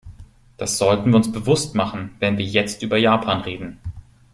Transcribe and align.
Das 0.57 0.79
sollten 0.79 1.11
wir 1.11 1.17
uns 1.17 1.31
bewusst 1.31 1.75
machen, 1.75 2.15
wenn 2.17 2.39
wir 2.39 2.43
jetzt 2.43 2.81
über 2.81 2.97
Japan 2.97 3.41
reden. 3.41 3.77